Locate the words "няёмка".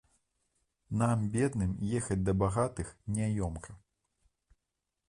3.21-3.71